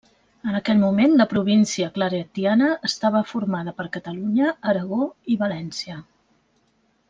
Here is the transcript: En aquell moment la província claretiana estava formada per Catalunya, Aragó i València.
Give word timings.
En 0.51 0.55
aquell 0.59 0.79
moment 0.83 1.11
la 1.21 1.27
província 1.33 1.89
claretiana 1.97 2.71
estava 2.89 3.23
formada 3.33 3.77
per 3.81 3.87
Catalunya, 3.99 4.57
Aragó 4.75 5.03
i 5.35 5.41
València. 5.47 6.03